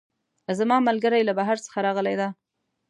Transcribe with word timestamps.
زما 0.59 0.77
ملګرۍ 0.87 1.21
له 1.25 1.33
بهر 1.39 1.57
څخه 1.65 1.77
راغلی 1.85 2.15
ده 2.21 2.27